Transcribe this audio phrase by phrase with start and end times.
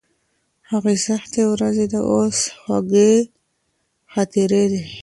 [0.69, 3.11] هغه سختې ورځې اوس خوږې
[4.11, 4.83] خاطرې دي.